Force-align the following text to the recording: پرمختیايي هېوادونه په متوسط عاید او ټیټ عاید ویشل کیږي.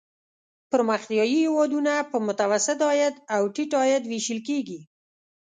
پرمختیايي 0.71 1.37
هېوادونه 1.45 1.93
په 2.11 2.17
متوسط 2.27 2.79
عاید 2.89 3.15
او 3.35 3.41
ټیټ 3.55 3.71
عاید 3.81 4.03
ویشل 4.11 4.39
کیږي. 4.47 4.79